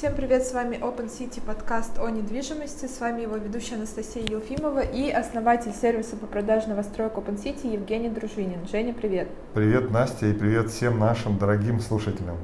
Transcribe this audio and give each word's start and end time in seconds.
Всем 0.00 0.14
привет, 0.14 0.46
с 0.46 0.54
вами 0.54 0.76
Open 0.76 1.10
City 1.10 1.42
подкаст 1.44 1.98
о 1.98 2.08
недвижимости. 2.08 2.86
С 2.86 3.00
вами 3.00 3.20
его 3.20 3.36
ведущая 3.36 3.74
Анастасия 3.74 4.22
Елфимова 4.22 4.80
и 4.80 5.10
основатель 5.10 5.74
сервиса 5.78 6.16
по 6.16 6.24
продаже 6.24 6.68
новостроек 6.68 7.12
Open 7.16 7.36
City 7.36 7.70
Евгений 7.70 8.08
Дружинин. 8.08 8.66
Женя, 8.66 8.94
привет. 8.94 9.28
Привет, 9.52 9.90
Настя, 9.90 10.24
и 10.24 10.32
привет 10.32 10.70
всем 10.70 10.98
нашим 10.98 11.36
дорогим 11.36 11.80
слушателям. 11.80 12.38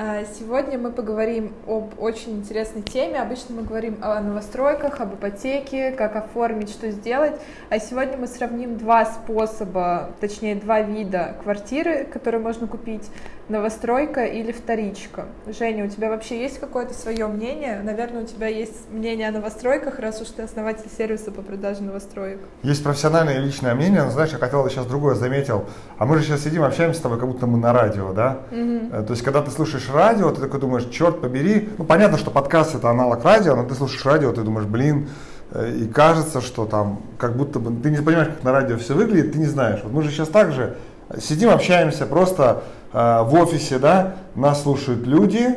А, 0.00 0.22
сегодня 0.38 0.78
мы 0.78 0.92
поговорим 0.92 1.52
об 1.66 2.00
очень 2.00 2.36
интересной 2.36 2.82
теме. 2.82 3.20
Обычно 3.20 3.56
мы 3.56 3.62
говорим 3.62 3.98
о 4.00 4.20
новостройках, 4.20 5.00
об 5.00 5.16
ипотеке, 5.16 5.90
как 5.90 6.14
оформить, 6.14 6.70
что 6.70 6.92
сделать. 6.92 7.34
А 7.68 7.80
сегодня 7.80 8.16
мы 8.16 8.28
сравним 8.28 8.78
два 8.78 9.06
способа, 9.06 10.10
точнее 10.20 10.54
два 10.54 10.82
вида 10.82 11.34
квартиры, 11.42 12.04
которые 12.04 12.40
можно 12.40 12.68
купить. 12.68 13.10
Новостройка 13.48 14.26
или 14.26 14.52
вторичка. 14.52 15.24
Женя, 15.46 15.86
у 15.86 15.88
тебя 15.88 16.10
вообще 16.10 16.38
есть 16.38 16.60
какое-то 16.60 16.92
свое 16.92 17.26
мнение? 17.26 17.80
Наверное, 17.82 18.22
у 18.22 18.26
тебя 18.26 18.46
есть 18.46 18.90
мнение 18.90 19.26
о 19.26 19.32
новостройках, 19.32 19.98
раз 19.98 20.20
уж 20.20 20.28
ты 20.28 20.42
основатель 20.42 20.88
сервиса 20.96 21.32
по 21.32 21.40
продаже 21.40 21.82
новостроек. 21.82 22.40
Есть 22.62 22.84
профессиональное 22.84 23.38
и 23.38 23.40
личное 23.40 23.74
мнение, 23.74 24.04
но 24.04 24.10
знаешь, 24.10 24.30
я 24.30 24.38
хотел 24.38 24.68
сейчас 24.68 24.86
другое 24.86 25.14
заметил. 25.14 25.64
А 25.96 26.04
мы 26.04 26.18
же 26.18 26.24
сейчас 26.24 26.44
сидим, 26.44 26.62
общаемся 26.62 27.00
с 27.00 27.02
тобой, 27.02 27.18
как 27.18 27.26
будто 27.26 27.46
мы 27.46 27.56
на 27.56 27.72
радио, 27.72 28.12
да? 28.12 28.42
Угу. 28.52 29.04
То 29.06 29.10
есть, 29.12 29.22
когда 29.22 29.40
ты 29.40 29.50
слушаешь 29.50 29.87
слушаешь 29.88 29.94
радио, 29.94 30.30
ты 30.30 30.40
такой 30.40 30.60
думаешь, 30.60 30.84
черт 30.90 31.20
побери. 31.20 31.68
Ну, 31.78 31.84
понятно, 31.84 32.18
что 32.18 32.30
подкаст 32.30 32.74
это 32.74 32.90
аналог 32.90 33.24
радио, 33.24 33.56
но 33.56 33.64
ты 33.64 33.74
слушаешь 33.74 34.04
радио, 34.04 34.32
ты 34.32 34.42
думаешь, 34.42 34.66
блин, 34.66 35.08
э, 35.52 35.72
и 35.82 35.88
кажется, 35.88 36.40
что 36.40 36.66
там, 36.66 37.00
как 37.18 37.36
будто 37.36 37.58
бы, 37.58 37.74
ты 37.82 37.90
не 37.90 37.96
понимаешь, 37.98 38.28
как 38.28 38.44
на 38.44 38.52
радио 38.52 38.76
все 38.76 38.94
выглядит, 38.94 39.32
ты 39.32 39.38
не 39.38 39.46
знаешь. 39.46 39.80
Вот 39.82 39.92
мы 39.92 40.02
же 40.02 40.10
сейчас 40.10 40.28
также 40.28 40.76
сидим, 41.18 41.50
общаемся 41.50 42.06
просто 42.06 42.62
э, 42.92 43.22
в 43.22 43.34
офисе, 43.34 43.78
да, 43.78 44.16
нас 44.34 44.62
слушают 44.62 45.06
люди, 45.06 45.56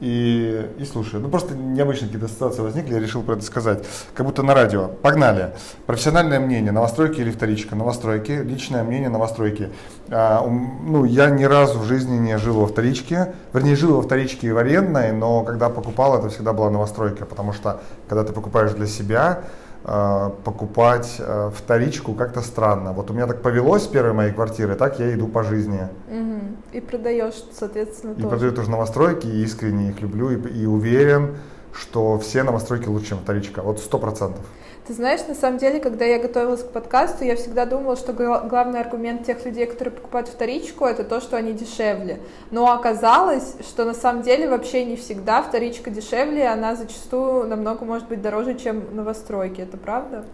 и, 0.00 0.66
и 0.78 0.84
слушаю. 0.84 1.22
Ну, 1.22 1.28
просто 1.28 1.54
необычные 1.54 2.08
какие-то 2.10 2.28
ситуации 2.32 2.62
возникли, 2.62 2.94
я 2.94 3.00
решил 3.00 3.22
про 3.22 3.34
это 3.34 3.44
сказать. 3.44 3.84
Как 4.14 4.26
будто 4.26 4.42
на 4.42 4.54
радио. 4.54 4.88
Погнали. 4.88 5.50
Профессиональное 5.86 6.40
мнение, 6.40 6.72
новостройки 6.72 7.20
или 7.20 7.30
вторичка? 7.30 7.76
Новостройки. 7.76 8.32
Личное 8.32 8.82
мнение, 8.82 9.10
новостройки. 9.10 9.70
А, 10.08 10.44
ну, 10.46 11.04
я 11.04 11.30
ни 11.30 11.44
разу 11.44 11.78
в 11.78 11.84
жизни 11.84 12.16
не 12.16 12.38
жил 12.38 12.60
во 12.60 12.66
вторичке. 12.66 13.34
Вернее, 13.52 13.76
жил 13.76 13.96
во 13.96 14.02
вторичке 14.02 14.48
и 14.48 14.52
в 14.52 14.58
арендной, 14.58 15.12
но 15.12 15.44
когда 15.44 15.68
покупал, 15.68 16.18
это 16.18 16.30
всегда 16.30 16.52
была 16.52 16.70
новостройка, 16.70 17.26
потому 17.26 17.52
что, 17.52 17.80
когда 18.08 18.24
ты 18.24 18.32
покупаешь 18.32 18.72
для 18.72 18.86
себя, 18.86 19.42
покупать 19.82 21.16
э, 21.18 21.50
вторичку 21.56 22.12
как-то 22.14 22.42
странно. 22.42 22.92
Вот 22.92 23.10
у 23.10 23.14
меня 23.14 23.26
так 23.26 23.40
повелось 23.40 23.84
с 23.84 23.86
первой 23.86 24.12
моей 24.12 24.32
квартиры, 24.32 24.74
так 24.74 25.00
я 25.00 25.14
иду 25.14 25.26
по 25.26 25.42
жизни. 25.42 25.88
Угу. 26.08 26.76
И 26.76 26.80
продаешь, 26.80 27.42
соответственно, 27.52 28.12
и 28.12 28.14
тоже. 28.14 28.26
И 28.26 28.30
продаю 28.30 28.52
тоже 28.52 28.70
новостройки, 28.70 29.26
и 29.26 29.42
искренне 29.42 29.90
их 29.90 30.00
люблю, 30.00 30.30
и, 30.30 30.62
и 30.62 30.66
уверен, 30.66 31.36
что 31.72 32.18
все 32.18 32.42
новостройки 32.42 32.88
лучше, 32.88 33.08
чем 33.08 33.18
вторичка. 33.18 33.62
Вот 33.62 33.78
сто 33.80 33.98
процентов. 33.98 34.44
Ты 34.86 34.94
знаешь, 34.94 35.20
на 35.28 35.34
самом 35.34 35.58
деле, 35.58 35.78
когда 35.78 36.04
я 36.04 36.18
готовилась 36.18 36.62
к 36.62 36.72
подкасту, 36.72 37.22
я 37.24 37.36
всегда 37.36 37.64
думала, 37.64 37.96
что 37.96 38.12
главный 38.12 38.80
аргумент 38.80 39.24
тех 39.24 39.44
людей, 39.44 39.66
которые 39.66 39.94
покупают 39.94 40.28
вторичку, 40.28 40.84
это 40.84 41.04
то, 41.04 41.20
что 41.20 41.36
они 41.36 41.52
дешевле. 41.52 42.18
Но 42.50 42.72
оказалось, 42.72 43.54
что 43.68 43.84
на 43.84 43.94
самом 43.94 44.22
деле 44.22 44.48
вообще 44.48 44.84
не 44.84 44.96
всегда 44.96 45.42
вторичка 45.42 45.90
дешевле, 45.90 46.48
она 46.48 46.74
зачастую 46.74 47.46
намного 47.46 47.84
может 47.84 48.08
быть 48.08 48.20
дороже, 48.20 48.54
чем 48.54 48.82
новостройки. 48.92 49.60
Это 49.60 49.76
правда? 49.76 50.24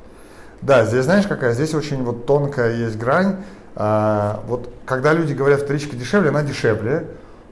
Да, 0.62 0.86
здесь 0.86 1.04
знаешь 1.04 1.26
какая? 1.26 1.52
Здесь 1.52 1.74
очень 1.74 2.02
вот 2.02 2.24
тонкая 2.24 2.76
есть 2.76 2.96
грань. 2.96 3.36
А, 3.74 4.42
вот 4.46 4.70
когда 4.86 5.12
люди 5.12 5.34
говорят 5.34 5.60
вторичка 5.60 5.96
дешевле, 5.96 6.30
она 6.30 6.42
дешевле 6.42 7.08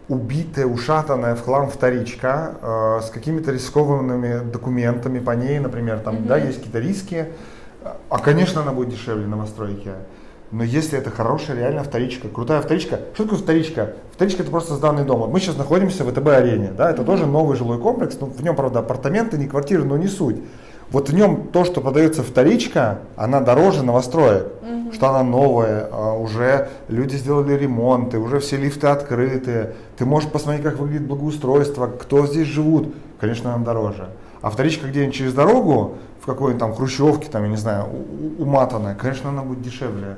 убитая, 0.09 0.67
ушатанная 0.67 1.35
в 1.35 1.43
хлам 1.43 1.71
вторичка 1.71 2.55
э, 2.61 3.01
с 3.03 3.11
какими-то 3.11 3.53
рискованными 3.53 4.51
документами 4.51 5.19
по 5.19 5.31
ней, 5.31 5.59
например, 5.59 6.01
там, 6.01 6.17
mm-hmm. 6.17 6.27
да, 6.27 6.37
есть 6.37 6.59
какие-то 6.59 6.79
риски. 6.79 7.27
А, 8.09 8.19
конечно, 8.19 8.63
она 8.63 8.73
будет 8.73 8.91
дешевле 8.91 9.27
новостройки. 9.27 9.91
Но 10.51 10.63
если 10.63 10.99
это 10.99 11.11
хорошая, 11.11 11.57
реально 11.57 11.83
вторичка, 11.83 12.29
крутая 12.29 12.61
вторичка, 12.61 13.01
что 13.15 13.25
такое 13.25 13.39
вторичка? 13.39 13.95
Вторичка 14.13 14.43
это 14.43 14.51
просто 14.51 14.75
сданный 14.75 15.05
дом. 15.05 15.21
Вот 15.21 15.31
мы 15.31 15.41
сейчас 15.41 15.57
находимся 15.57 16.05
в 16.05 16.13
ВТБ-арене, 16.13 16.73
да, 16.77 16.91
это 16.91 17.03
mm-hmm. 17.03 17.07
тоже 17.07 17.27
новый 17.27 17.57
жилой 17.57 17.79
комплекс, 17.79 18.17
но 18.21 18.27
в 18.27 18.43
нем, 18.43 18.55
правда, 18.55 18.81
апартаменты, 18.81 19.39
не 19.39 19.47
квартиры, 19.47 19.85
но 19.85 19.97
не 19.97 20.09
суть. 20.09 20.37
Вот 20.91 21.09
в 21.09 21.15
нем 21.15 21.49
то, 21.49 21.65
что 21.65 21.81
продается 21.81 22.23
вторичка, 22.23 23.01
она 23.17 23.41
дороже 23.41 23.83
новостроек, 23.83 24.47
угу. 24.63 24.93
что 24.93 25.09
она 25.09 25.23
новая, 25.23 25.89
а 25.91 26.15
уже 26.15 26.69
люди 26.89 27.17
сделали 27.17 27.55
ремонты, 27.55 28.19
уже 28.19 28.39
все 28.39 28.57
лифты 28.57 28.87
открыты, 28.87 29.75
ты 29.97 30.05
можешь 30.05 30.31
посмотреть, 30.31 30.65
как 30.65 30.79
выглядит 30.79 31.07
благоустройство, 31.07 31.87
кто 31.87 32.27
здесь 32.27 32.47
живут, 32.47 32.95
конечно, 33.21 33.55
она 33.55 33.65
дороже. 33.65 34.09
А 34.41 34.51
вторичка 34.51 34.89
где-нибудь 34.89 35.15
через 35.15 35.33
дорогу, 35.33 35.95
в 36.21 36.27
какой-нибудь 36.27 36.61
там 36.61 36.75
хрущевке, 36.75 37.29
там, 37.31 37.45
я 37.45 37.49
не 37.49 37.57
знаю, 37.57 37.87
уматанная, 38.39 38.95
конечно, 38.95 39.31
она 39.31 39.43
будет 39.43 39.63
дешевле. 39.63 40.17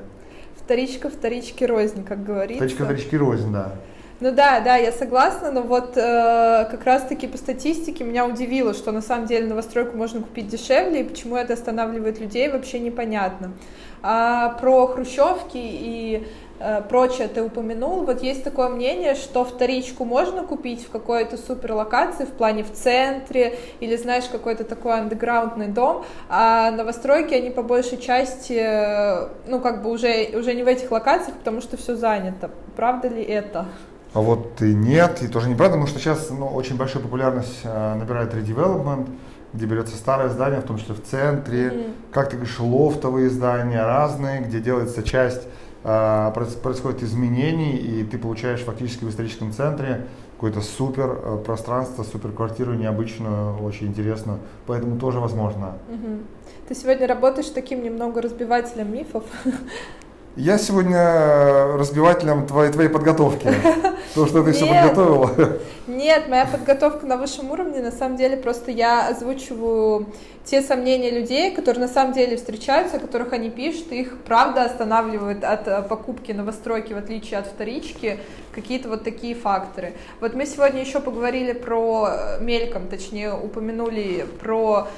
Вторичка 0.63 1.09
вторички 1.09 1.63
рознь, 1.63 2.03
как 2.03 2.25
говорится. 2.25 2.57
Вторичка 2.57 2.85
вторички 2.85 3.15
рознь, 3.15 3.53
да. 3.53 3.73
Ну 4.19 4.33
да, 4.33 4.61
да, 4.61 4.77
я 4.77 4.93
согласна, 4.93 5.51
но 5.51 5.61
вот 5.61 5.95
э, 5.95 6.67
как 6.71 6.85
раз-таки 6.85 7.27
по 7.27 7.37
статистике 7.37 8.03
меня 8.03 8.25
удивило, 8.25 8.73
что 8.73 8.91
на 8.91 9.03
самом 9.03 9.27
деле 9.27 9.47
новостройку 9.47 9.95
можно 9.95 10.23
купить 10.23 10.49
дешевле, 10.49 11.03
и 11.03 11.05
почему 11.05 11.37
это 11.37 11.53
останавливает 11.53 12.19
людей, 12.19 12.49
вообще 12.49 12.79
непонятно. 12.79 13.53
А 14.03 14.57
про 14.59 14.87
хрущевки 14.87 15.59
и 15.59 16.27
э, 16.61 16.81
прочее 16.89 17.29
ты 17.29 17.43
упомянул, 17.43 18.05
вот 18.05 18.23
есть 18.23 18.43
такое 18.43 18.71
мнение, 18.71 19.17
что 19.17 19.45
вторичку 19.45 20.07
можно 20.07 20.45
купить 20.45 20.87
в 20.87 20.91
какой-то 20.91 21.37
супер 21.37 21.75
локации, 21.75 22.25
в 22.25 22.33
плане 22.33 22.65
в 22.65 22.73
центре, 22.73 23.59
или 23.81 23.97
знаешь, 23.97 24.25
какой-то 24.33 24.65
такой 24.65 24.95
андеграундный 24.95 25.69
дом, 25.69 26.07
а 26.31 26.71
новостройки, 26.71 27.35
они 27.35 27.51
по 27.51 27.63
большей 27.63 27.99
части, 27.99 28.55
э, 28.59 29.29
ну 29.47 29.61
как 29.61 29.83
бы 29.83 29.91
уже, 29.91 30.31
уже 30.35 30.55
не 30.55 30.63
в 30.63 30.69
этих 30.69 30.91
локациях, 30.91 31.37
потому 31.37 31.61
что 31.61 31.77
все 31.77 31.97
занято. 31.97 32.51
Правда 32.77 33.09
ли 33.09 33.23
это? 33.23 33.67
А 34.17 34.21
вот 34.23 34.63
и 34.63 34.75
нет, 34.75 35.23
и 35.23 35.29
тоже 35.29 35.51
неправда, 35.51 35.75
потому 35.75 35.87
что 35.89 35.99
сейчас 35.99 36.31
ну, 36.31 36.47
очень 36.47 36.79
большую 36.79 37.03
популярность 37.03 37.61
э, 37.65 37.95
набирает 37.97 38.35
редевелопмент, 38.35 39.11
где 39.53 39.67
берется 39.67 39.95
старое 39.95 40.31
здание, 40.31 40.63
в 40.63 40.65
том 40.65 40.79
числе 40.79 40.95
в 40.95 41.03
центре, 41.03 41.65
mm-hmm. 41.65 41.93
как 42.13 42.31
ты 42.31 42.37
говоришь, 42.37 42.59
лофтовые 42.59 43.29
здания 43.29 43.83
разные, 43.83 44.41
где 44.41 44.59
делается 44.61 45.03
часть, 45.03 45.43
э, 45.85 46.33
происходит 46.63 47.03
изменений, 47.03 47.77
и 47.77 48.05
ты 48.05 48.17
получаешь 48.17 48.61
фактически 48.61 49.05
в 49.05 49.11
историческом 49.11 49.53
центре 49.53 50.07
какое-то 50.37 50.63
супер 50.63 51.19
э, 51.23 51.43
пространство, 51.45 52.03
супер 52.03 52.33
квартиру 52.33 52.73
необычную, 52.73 53.63
очень 53.63 53.89
интересную, 53.89 54.39
поэтому 54.67 54.99
тоже 54.99 55.21
возможно. 55.21 55.75
Mm-hmm. 55.91 56.25
Ты 56.69 56.75
сегодня 56.75 57.07
работаешь 57.07 57.51
таким 57.51 57.85
немного 57.85 58.23
разбивателем 58.23 58.95
мифов. 58.95 59.25
Я 60.37 60.59
сегодня 60.59 61.79
разбивателем 61.79 62.47
твоей, 62.47 62.71
твоей 62.71 62.91
подготовки. 62.91 63.49
То, 64.15 64.27
что 64.27 64.45
ты 64.45 64.53
все 64.53 64.67
подготовила. 64.67 65.59
Нет, 65.87 66.29
моя 66.29 66.45
подготовка 66.45 67.07
на 67.07 67.17
высшем 67.17 67.51
уровне, 67.51 67.81
на 67.81 67.91
самом 67.91 68.19
деле, 68.19 68.37
просто 68.37 68.71
я 68.71 69.09
озвучиваю 69.09 70.07
те 70.45 70.61
сомнения 70.61 71.11
людей, 71.11 71.55
которые 71.55 71.87
на 71.87 71.93
самом 71.93 72.13
деле 72.13 72.37
встречаются, 72.37 72.99
о 72.99 73.01
которых 73.01 73.33
они 73.33 73.49
пишут, 73.49 73.91
их 73.93 74.19
правда 74.27 74.65
останавливают 74.65 75.43
от 75.43 75.67
э, 75.69 75.83
покупки 75.83 76.33
новостройки, 76.33 76.93
в 76.93 76.99
отличие 76.99 77.39
от 77.39 77.47
вторички, 77.47 78.21
какие-то 78.55 78.91
вот 78.91 79.05
такие 79.05 79.35
факторы. 79.35 79.95
Вот 80.21 80.35
мы 80.35 80.45
сегодня 80.45 80.83
еще 80.83 81.01
поговорили 81.01 81.53
про 81.53 82.09
э, 82.09 82.45
мельком, 82.45 82.89
точнее 82.89 83.33
упомянули 83.33 84.27
про 84.41 84.89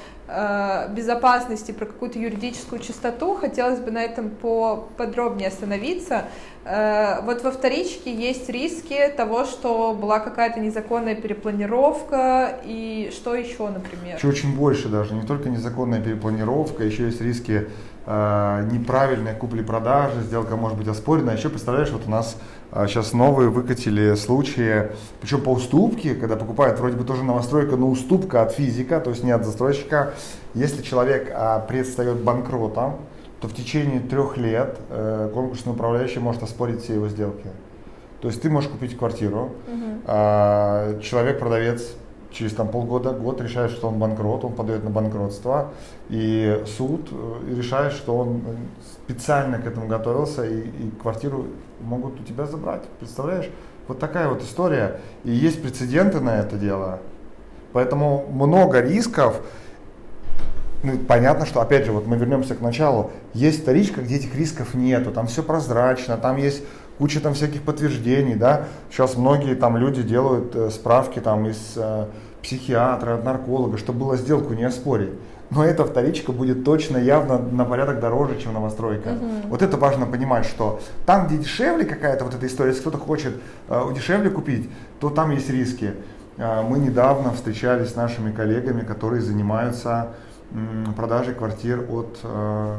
безопасности, 0.89 1.71
про 1.71 1.85
какую-то 1.85 2.19
юридическую 2.19 2.79
чистоту, 2.79 3.35
хотелось 3.35 3.79
бы 3.79 3.91
на 3.91 4.03
этом 4.03 4.29
поподробнее 4.29 5.47
остановиться. 5.47 6.25
Э, 6.65 7.21
вот 7.23 7.43
во 7.43 7.51
вторичке 7.51 8.13
есть 8.13 8.49
риски 8.49 9.11
того, 9.15 9.45
что 9.45 9.93
была 9.93 10.19
какая-то 10.19 10.59
незаконная 10.59 11.15
перепланировка 11.15 12.59
и 12.63 13.11
что 13.15 13.33
еще, 13.33 13.69
например? 13.69 14.17
Еще 14.17 14.27
очень 14.27 14.55
больше 14.55 14.89
даже, 14.89 15.13
не 15.13 15.25
только 15.25 15.49
незаконная 15.49 16.01
перепланировка, 16.01 16.83
еще 16.83 17.05
есть 17.05 17.21
риски 17.21 17.69
э, 18.05 18.67
неправильной 18.71 19.33
купли-продажи, 19.33 20.21
сделка 20.21 20.55
может 20.55 20.77
быть 20.77 20.87
оспорена. 20.87 21.31
Еще 21.31 21.49
представляешь, 21.49 21.91
вот 21.91 22.03
у 22.07 22.09
нас 22.09 22.37
сейчас 22.87 23.13
новые 23.13 23.49
выкатили 23.49 24.15
случаи, 24.15 24.89
причем 25.21 25.41
по 25.41 25.49
уступке, 25.49 26.15
когда 26.15 26.35
покупает 26.35 26.79
вроде 26.79 26.97
бы 26.97 27.03
тоже 27.03 27.23
новостройка, 27.23 27.75
но 27.75 27.89
уступка 27.89 28.43
от 28.43 28.51
физика, 28.51 28.99
то 28.99 29.09
есть 29.09 29.23
не 29.23 29.31
от 29.31 29.45
застройщика. 29.45 30.13
Если 30.53 30.81
человек 30.81 31.31
э, 31.33 31.61
предстает 31.67 32.17
банкротом, 32.17 32.97
то 33.41 33.47
в 33.47 33.53
течение 33.53 33.99
трех 34.01 34.37
лет 34.37 34.77
э, 34.89 35.29
конкурсный 35.33 35.73
управляющий 35.73 36.19
может 36.19 36.43
оспорить 36.43 36.83
все 36.83 36.95
его 36.95 37.07
сделки. 37.07 37.47
То 38.21 38.27
есть 38.27 38.41
ты 38.41 38.49
можешь 38.49 38.69
купить 38.69 38.97
квартиру, 38.97 39.51
угу. 39.65 41.01
человек-продавец 41.01 41.93
через 42.31 42.53
там, 42.53 42.67
полгода, 42.67 43.11
год 43.11 43.41
решает, 43.41 43.71
что 43.71 43.87
он 43.87 43.99
банкрот, 43.99 44.45
он 44.45 44.53
подает 44.53 44.83
на 44.83 44.89
банкротство, 44.89 45.71
и 46.09 46.63
суд 46.77 47.09
э, 47.11 47.55
решает, 47.55 47.93
что 47.93 48.15
он 48.17 48.41
специально 49.03 49.57
к 49.57 49.65
этому 49.65 49.87
готовился, 49.87 50.45
и, 50.45 50.59
и 50.59 50.91
квартиру 51.01 51.47
могут 51.81 52.19
у 52.19 52.23
тебя 52.23 52.45
забрать. 52.45 52.83
Представляешь? 52.99 53.49
Вот 53.87 53.99
такая 53.99 54.29
вот 54.29 54.43
история. 54.43 54.99
И 55.23 55.31
есть 55.31 55.61
прецеденты 55.61 56.19
на 56.19 56.39
это 56.39 56.57
дело. 56.57 56.99
Поэтому 57.73 58.27
много 58.31 58.81
рисков. 58.81 59.41
Ну, 60.83 60.97
понятно, 60.97 61.45
что, 61.45 61.59
опять 61.59 61.85
же, 61.85 61.91
вот 61.91 62.05
мы 62.07 62.15
вернемся 62.15 62.55
к 62.55 62.61
началу. 62.61 63.11
Есть 63.33 63.63
вторичка, 63.63 64.01
где 64.01 64.15
этих 64.15 64.35
рисков 64.35 64.75
нету, 64.75 65.11
там 65.11 65.27
все 65.27 65.43
прозрачно, 65.43 66.17
там 66.17 66.37
есть 66.37 66.63
куча 66.99 67.19
там 67.21 67.33
всяких 67.33 67.63
подтверждений, 67.63 68.35
да. 68.35 68.65
Сейчас 68.91 69.17
многие 69.17 69.55
там 69.55 69.77
люди 69.77 70.03
делают 70.03 70.55
э, 70.55 70.69
справки 70.69 71.19
там 71.19 71.47
из 71.47 71.73
э, 71.75 72.05
психиатра, 72.43 73.15
от 73.15 73.23
нарколога, 73.23 73.77
чтобы 73.77 73.99
было 74.01 74.17
сделку 74.17 74.53
не 74.53 74.65
оспорить. 74.65 75.09
Но 75.49 75.65
эта 75.65 75.83
вторичка 75.83 76.31
будет 76.31 76.63
точно 76.63 76.97
явно 76.97 77.39
на 77.39 77.65
порядок 77.65 77.99
дороже, 77.99 78.39
чем 78.39 78.53
новостройка. 78.53 79.09
Угу. 79.09 79.49
Вот 79.49 79.61
это 79.63 79.77
важно 79.77 80.05
понимать, 80.05 80.45
что 80.45 80.79
там, 81.05 81.25
где 81.25 81.37
дешевле 81.37 81.85
какая-то 81.85 82.25
вот 82.25 82.35
эта 82.35 82.45
история, 82.45 82.69
если 82.69 82.81
кто-то 82.81 82.97
хочет 82.97 83.33
э, 83.67 83.81
дешевле 83.95 84.29
купить, 84.29 84.69
то 84.99 85.09
там 85.09 85.31
есть 85.31 85.49
риски. 85.49 85.93
Э, 86.37 86.61
мы 86.61 86.77
недавно 86.79 87.31
встречались 87.31 87.91
с 87.91 87.95
нашими 87.95 88.31
коллегами, 88.31 88.81
которые 88.81 89.21
занимаются 89.21 90.09
э, 90.51 90.85
продажей 90.95 91.33
квартир 91.33 91.85
от 91.89 92.19
э, 92.23 92.75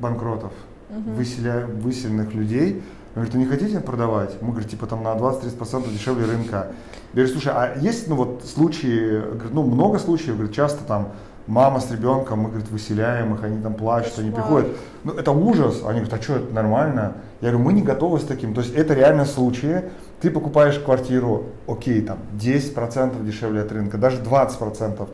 банкротов, 0.00 0.52
угу. 0.90 1.10
выселя, 1.12 1.66
выселенных 1.66 2.32
людей. 2.34 2.82
Говорит, 3.18 3.34
вы 3.34 3.40
не 3.40 3.46
хотите 3.46 3.80
продавать? 3.80 4.40
Мы 4.40 4.50
говорим, 4.50 4.68
типа 4.68 4.86
там 4.86 5.02
на 5.02 5.14
20-30% 5.14 5.92
дешевле 5.92 6.24
рынка. 6.24 6.68
Я 7.12 7.22
говорю, 7.22 7.32
слушай, 7.32 7.52
а 7.52 7.76
есть 7.76 8.08
ну 8.08 8.14
вот 8.14 8.44
случаи, 8.44 9.20
говорит, 9.20 9.52
ну 9.52 9.64
много 9.64 9.98
случаев, 9.98 10.36
говорит, 10.36 10.54
часто 10.54 10.84
там 10.84 11.08
мама 11.48 11.80
с 11.80 11.90
ребенком, 11.90 12.40
мы, 12.40 12.50
говорит, 12.50 12.70
выселяем 12.70 13.34
их, 13.34 13.42
они 13.42 13.60
там 13.60 13.74
плачут, 13.74 14.10
Кошмар. 14.10 14.24
они 14.24 14.34
приходят. 14.34 14.68
Ну, 15.02 15.12
это 15.14 15.32
ужас. 15.32 15.82
Они 15.84 16.00
говорят, 16.00 16.12
а 16.12 16.22
что, 16.22 16.36
это 16.36 16.54
нормально? 16.54 17.14
Я 17.40 17.50
говорю, 17.50 17.64
мы 17.64 17.72
не 17.72 17.82
готовы 17.82 18.20
с 18.20 18.24
таким. 18.24 18.54
То 18.54 18.60
есть 18.60 18.74
это 18.74 18.94
реально 18.94 19.24
случаи. 19.24 19.84
Ты 20.20 20.30
покупаешь 20.30 20.78
квартиру, 20.78 21.46
окей, 21.66 22.02
там 22.02 22.18
10% 22.38 23.24
дешевле 23.24 23.62
от 23.62 23.72
рынка, 23.72 23.98
даже 23.98 24.22
20%. 24.22 25.08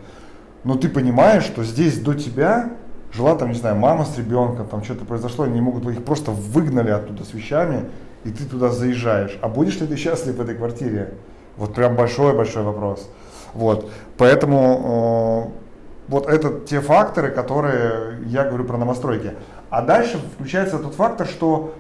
Но 0.64 0.76
ты 0.76 0.88
понимаешь, 0.88 1.44
что 1.44 1.62
здесь 1.62 2.00
до 2.00 2.14
тебя 2.14 2.70
жила 3.14 3.34
там, 3.36 3.50
не 3.50 3.58
знаю, 3.58 3.76
мама 3.76 4.04
с 4.04 4.16
ребенком, 4.18 4.66
там 4.66 4.82
что-то 4.82 5.04
произошло, 5.04 5.44
они 5.44 5.60
могут, 5.60 5.86
их 5.86 6.04
просто 6.04 6.30
выгнали 6.30 6.90
оттуда 6.90 7.24
с 7.24 7.32
вещами, 7.32 7.84
и 8.24 8.30
ты 8.30 8.44
туда 8.44 8.70
заезжаешь. 8.70 9.38
А 9.40 9.48
будешь 9.48 9.80
ли 9.80 9.86
ты 9.86 9.96
счастлив 9.96 10.36
в 10.36 10.40
этой 10.40 10.54
квартире? 10.54 11.14
Вот 11.56 11.74
прям 11.74 11.94
большой-большой 11.94 12.64
вопрос. 12.64 13.08
Вот, 13.52 13.90
поэтому 14.18 15.52
э, 15.54 15.64
вот 16.08 16.26
это 16.26 16.60
те 16.60 16.80
факторы, 16.80 17.30
которые 17.30 18.18
я 18.26 18.44
говорю 18.44 18.64
про 18.64 18.76
новостройки. 18.76 19.34
А 19.70 19.82
дальше 19.82 20.18
включается 20.34 20.78
тот 20.78 20.94
фактор, 20.94 21.26
что 21.26 21.74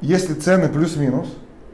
если 0.00 0.34
цены 0.34 0.68
плюс-минус, 0.68 1.28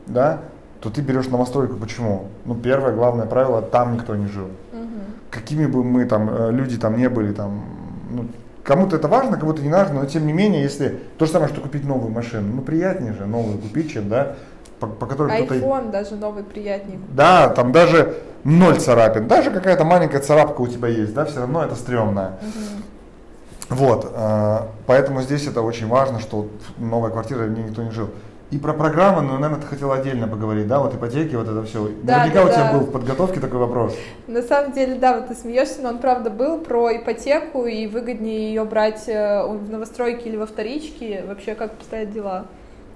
да, 0.07 0.41
то 0.81 0.91
ты 0.91 1.01
берешь 1.01 1.29
новостройку. 1.29 1.77
Почему? 1.77 2.29
Ну, 2.45 2.55
первое 2.55 2.93
главное 2.93 3.27
правило, 3.27 3.62
там 3.62 3.95
никто 3.95 4.15
не 4.15 4.27
жил. 4.27 4.49
Угу. 4.73 5.01
Какими 5.31 5.67
бы 5.67 5.83
мы 5.83 6.05
там, 6.05 6.29
э, 6.31 6.53
люди 6.53 6.77
там 6.77 6.99
не 6.99 7.09
были, 7.09 7.33
там, 7.33 7.65
ну, 8.11 8.27
кому-то 8.67 8.97
это 8.97 9.09
важно, 9.09 9.39
кому-то 9.39 9.63
не 9.63 9.71
важно, 9.71 10.01
но 10.01 10.07
тем 10.07 10.27
не 10.27 10.33
менее, 10.33 10.63
если 10.63 10.99
то 11.19 11.25
же 11.25 11.33
самое, 11.33 11.51
что 11.51 11.61
купить 11.61 11.85
новую 11.85 12.11
машину, 12.11 12.57
ну, 12.57 12.63
приятнее 12.63 13.15
же 13.15 13.27
новую 13.27 13.59
купить, 13.59 13.93
чем, 13.93 14.09
да, 14.09 14.35
по, 14.81 14.87
по 14.89 15.07
которой 15.07 15.45
кто-то... 15.45 15.55
iPhone 15.55 15.91
даже 15.91 16.17
новый 16.17 16.43
приятнее. 16.43 16.99
Да, 17.13 17.49
там 17.49 17.73
даже 17.73 18.17
ноль 18.45 18.79
царапин. 18.79 19.29
Даже 19.29 19.51
какая-то 19.51 19.85
маленькая 19.85 20.21
царапка 20.21 20.61
у 20.61 20.67
тебя 20.67 20.89
есть, 20.89 21.15
да, 21.15 21.25
все 21.25 21.41
равно 21.41 21.65
это 21.65 21.77
стрёмно. 21.77 22.39
Угу. 22.43 23.77
Вот, 23.77 24.13
э, 24.15 24.59
поэтому 24.87 25.23
здесь 25.23 25.47
это 25.47 25.62
очень 25.62 25.89
важно, 25.89 26.21
что 26.21 26.49
новая 26.79 27.11
квартира, 27.11 27.45
в 27.45 27.51
ней 27.51 27.65
никто 27.65 27.83
не 27.83 27.91
жил. 27.91 28.11
И 28.53 28.59
про 28.59 28.73
программы, 28.75 29.23
ну, 29.23 29.35
наверное, 29.35 29.61
ты 29.61 29.67
хотела 29.67 29.97
отдельно 29.97 30.29
поговорить, 30.29 30.69
да, 30.69 30.79
вот 30.79 30.95
ипотеки, 30.95 31.35
вот 31.35 31.49
это 31.49 31.65
все. 31.65 31.91
Да, 32.05 32.19
Наверняка 32.19 32.45
да, 32.45 32.49
у 32.49 32.53
тебя 32.53 32.73
да. 32.73 32.79
был 32.79 32.87
в 32.87 32.93
подготовке 32.93 33.41
такой 33.41 33.59
вопрос. 33.59 33.97
На 34.29 34.41
самом 34.43 34.71
деле, 34.71 34.95
да, 34.95 35.19
вот 35.19 35.27
ты 35.27 35.35
смеешься, 35.35 35.83
но 35.83 35.89
он 35.89 35.99
правда 35.99 36.31
был 36.31 36.61
про 36.61 36.97
ипотеку 36.97 37.67
и 37.67 37.89
выгоднее 37.89 38.51
ее 38.51 38.65
брать 38.65 39.09
э, 39.09 39.45
в 39.45 39.69
новостройке 39.69 40.29
или 40.29 40.37
во 40.37 40.47
вторичке. 40.47 41.25
Вообще, 41.27 41.57
как 41.57 41.73
обстоят 41.73 42.13
дела 42.13 42.47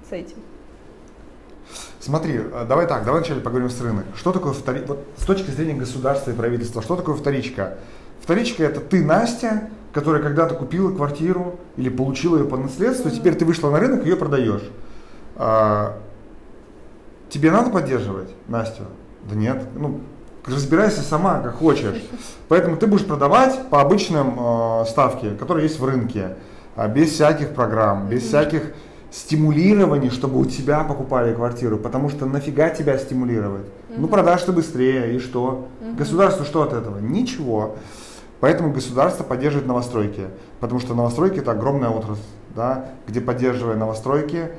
с 0.09 0.13
этим? 0.13 0.37
Смотри, 1.99 2.37
э, 2.37 2.65
давай 2.69 2.87
так, 2.87 3.05
давай 3.05 3.21
вначале 3.21 3.41
поговорим 3.41 3.71
с 3.71 3.81
рынок. 3.81 4.05
Что 4.15 4.31
такое 4.31 4.53
вторичка? 4.53 4.87
Вот 4.87 5.05
с 5.17 5.25
точки 5.25 5.51
зрения 5.51 5.75
государства 5.75 6.31
и 6.31 6.35
правительства, 6.35 6.81
что 6.81 6.95
такое 6.95 7.17
вторичка? 7.17 7.79
Вторичка 8.21 8.63
это 8.63 8.79
ты, 8.79 9.05
Настя, 9.05 9.69
которая 9.93 10.23
когда-то 10.23 10.55
купила 10.55 10.95
квартиру 10.95 11.59
или 11.77 11.89
получила 11.89 12.39
ее 12.39 12.45
по 12.45 12.57
наследству, 12.57 13.11
mm-hmm. 13.11 13.17
теперь 13.17 13.35
ты 13.35 13.45
вышла 13.45 13.71
на 13.71 13.81
рынок 13.81 14.07
и 14.07 14.11
ее 14.11 14.17
продаешь. 14.17 14.63
А, 15.43 15.97
тебе 17.31 17.51
надо 17.51 17.71
поддерживать 17.71 18.29
Настю? 18.47 18.83
Да 19.23 19.35
нет. 19.35 19.63
Ну, 19.75 20.01
разбирайся 20.45 21.01
сама, 21.01 21.41
как 21.41 21.55
хочешь. 21.55 22.05
Поэтому 22.49 22.77
ты 22.77 22.87
будешь 22.87 23.07
продавать 23.07 23.59
по 23.71 23.81
обычным 23.81 24.37
э, 24.39 24.85
ставке, 24.87 25.31
которые 25.31 25.67
есть 25.67 25.81
в 25.81 25.85
рынке, 25.87 26.37
а 26.77 26.89
без 26.89 27.13
всяких 27.13 27.55
программ, 27.55 28.09
без 28.09 28.25
всяких 28.25 28.75
стимулирование, 29.11 30.11
чтобы 30.11 30.39
у 30.39 30.45
тебя 30.45 30.85
покупали 30.85 31.33
квартиру, 31.33 31.79
потому 31.79 32.11
что 32.11 32.27
нафига 32.27 32.69
тебя 32.69 32.99
стимулировать? 32.99 33.65
Ну 33.97 34.09
продашь 34.09 34.43
ты 34.43 34.53
быстрее, 34.53 35.17
и 35.17 35.21
что? 35.21 35.69
Государству 35.97 36.45
что 36.45 36.63
от 36.63 36.75
этого? 36.75 36.99
Ничего. 36.99 37.77
Поэтому 38.41 38.73
государство 38.73 39.25
поддерживает 39.25 39.67
новостройки, 39.67 40.27
потому 40.61 40.81
что 40.81 40.95
новостройки 40.95 41.39
это 41.39 41.53
огромная 41.53 41.89
отрасль, 41.91 42.21
да, 42.55 42.87
где 43.07 43.21
поддерживая 43.21 43.77
новостройки, 43.77 44.51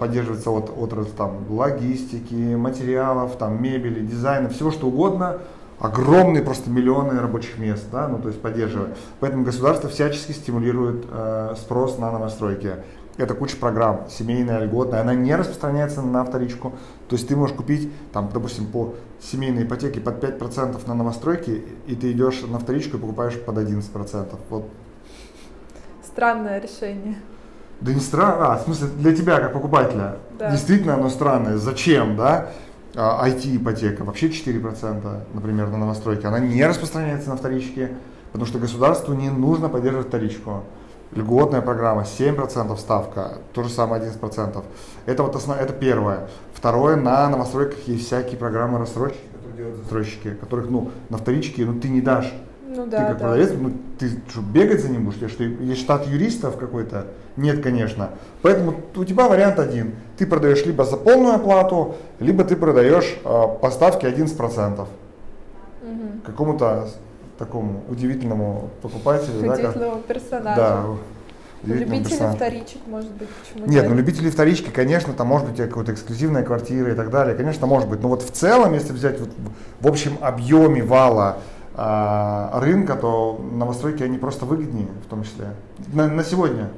поддерживается 0.00 0.50
от, 0.50 0.70
отрасль 0.76 1.10
там, 1.16 1.46
логистики, 1.48 2.54
материалов, 2.54 3.36
там, 3.36 3.62
мебели, 3.62 4.04
дизайна, 4.04 4.48
всего 4.50 4.70
что 4.70 4.88
угодно, 4.88 5.38
огромные 5.78 6.42
просто 6.42 6.70
миллионы 6.70 7.18
рабочих 7.18 7.58
мест, 7.58 7.86
да, 7.90 8.06
ну 8.06 8.18
то 8.18 8.28
есть 8.28 8.40
поддерживая. 8.40 8.90
Поэтому 9.20 9.44
государство 9.44 9.88
всячески 9.88 10.32
стимулирует 10.32 11.06
э, 11.10 11.54
спрос 11.56 11.98
на 11.98 12.12
новостройки 12.12 12.76
это 13.18 13.34
куча 13.34 13.56
программ, 13.56 14.06
семейная, 14.08 14.60
льготная, 14.60 15.00
она 15.02 15.14
не 15.14 15.34
распространяется 15.34 16.02
на 16.02 16.24
вторичку. 16.24 16.72
То 17.08 17.16
есть 17.16 17.28
ты 17.28 17.36
можешь 17.36 17.54
купить, 17.54 17.90
там, 18.12 18.30
допустим, 18.32 18.66
по 18.66 18.94
семейной 19.20 19.64
ипотеке 19.64 20.00
под 20.00 20.22
5% 20.22 20.80
на 20.86 20.94
новостройки, 20.94 21.62
и 21.86 21.94
ты 21.94 22.12
идешь 22.12 22.42
на 22.42 22.58
вторичку 22.58 22.96
и 22.96 23.00
покупаешь 23.00 23.38
под 23.38 23.58
11%. 23.58 24.34
Вот. 24.48 24.68
Странное 26.04 26.58
решение. 26.58 27.16
Да 27.82 27.92
не 27.92 28.00
странно, 28.00 28.54
а, 28.54 28.58
в 28.58 28.62
смысле, 28.62 28.88
для 28.96 29.14
тебя, 29.14 29.40
как 29.40 29.52
покупателя, 29.52 30.18
да. 30.38 30.50
действительно 30.50 30.94
оно 30.94 31.08
странное. 31.08 31.56
Зачем, 31.56 32.16
да? 32.16 32.50
IT-ипотека, 32.94 34.02
а, 34.02 34.06
вообще 34.06 34.28
4%, 34.28 35.22
например, 35.34 35.68
на 35.68 35.78
новостройке, 35.78 36.28
она 36.28 36.38
не 36.38 36.64
распространяется 36.64 37.30
на 37.30 37.36
вторичке, 37.36 37.90
потому 38.30 38.46
что 38.46 38.58
государству 38.58 39.14
не 39.14 39.30
нужно 39.30 39.68
поддерживать 39.68 40.08
вторичку 40.08 40.62
льготная 41.14 41.60
программа, 41.60 42.02
7% 42.02 42.76
ставка, 42.78 43.38
то 43.52 43.62
же 43.62 43.68
самое 43.68 44.02
11%. 44.02 44.62
Это 45.06 45.22
вот 45.22 45.34
основное, 45.34 45.64
это 45.64 45.72
первое. 45.72 46.28
Второе, 46.54 46.96
на 46.96 47.28
новостройках 47.28 47.80
есть 47.86 48.06
всякие 48.06 48.36
программы 48.36 48.78
рассрочки, 48.78 49.18
которые 49.32 49.56
делают 49.56 49.76
застройщики, 49.78 50.34
которых, 50.40 50.70
ну, 50.70 50.90
на 51.10 51.18
вторичке, 51.18 51.64
ну, 51.64 51.78
ты 51.80 51.88
не 51.88 52.00
дашь. 52.00 52.32
Ну, 52.74 52.86
да, 52.86 52.98
ты 52.98 53.04
как 53.04 53.18
да. 53.18 53.24
продавец, 53.26 53.50
ну, 53.58 53.72
ты 53.98 54.08
что, 54.28 54.40
бегать 54.40 54.80
за 54.80 54.88
ним 54.88 55.04
будешь? 55.04 55.30
Что, 55.30 55.44
есть 55.44 55.80
штат 55.80 56.06
юристов 56.06 56.56
какой-то? 56.56 57.06
Нет, 57.36 57.62
конечно. 57.62 58.10
Поэтому 58.42 58.74
у 58.96 59.04
тебя 59.04 59.28
вариант 59.28 59.58
один. 59.58 59.94
Ты 60.16 60.26
продаешь 60.26 60.64
либо 60.64 60.84
за 60.84 60.96
полную 60.96 61.34
оплату, 61.34 61.96
либо 62.18 62.44
ты 62.44 62.56
продаешь 62.56 63.18
э, 63.24 63.44
по 63.60 63.70
ставке 63.70 64.08
11%. 64.08 64.80
Угу. 64.80 64.88
Какому-то 66.24 66.88
такому 67.38 67.82
удивительному 67.88 68.70
покупателю. 68.80 69.38
Удивительному 69.38 69.96
да, 69.96 70.14
персонажу. 70.14 70.60
Да, 70.60 70.84
Любители 71.64 72.34
вторичек, 72.34 72.80
может 72.86 73.10
быть, 73.12 73.28
почему 73.28 73.66
нет? 73.66 73.74
Нет, 73.74 73.88
ну 73.88 73.94
любители 73.94 74.30
вторички, 74.30 74.70
конечно, 74.70 75.12
там 75.12 75.28
может 75.28 75.48
быть 75.48 75.56
какая-то 75.56 75.92
эксклюзивная 75.92 76.42
квартира 76.42 76.90
и 76.90 76.94
так 76.96 77.10
далее, 77.10 77.36
конечно, 77.36 77.68
может 77.68 77.88
быть. 77.88 78.02
Но 78.02 78.08
вот 78.08 78.22
в 78.22 78.30
целом, 78.32 78.72
если 78.72 78.92
взять 78.92 79.20
вот 79.20 79.30
в 79.80 79.86
общем 79.86 80.18
объеме 80.20 80.82
вала 80.82 81.38
рынка, 81.74 82.96
то 82.96 83.40
новостройки 83.52 84.02
они 84.02 84.18
просто 84.18 84.44
выгоднее, 84.44 84.88
в 85.06 85.08
том 85.08 85.24
числе. 85.24 85.46
На, 85.92 86.08
на 86.08 86.22
сегодня. 86.22 86.68